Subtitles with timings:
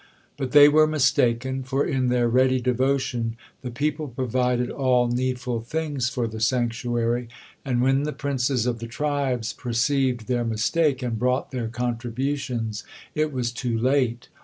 [0.35, 6.09] But they were mistaken, for in their ready devotion the people provided all needful things
[6.09, 7.27] for the sanctuary,
[7.63, 12.83] and when the princes of the tribes perceived their mistake and brought their contributions,
[13.13, 14.27] it was too late.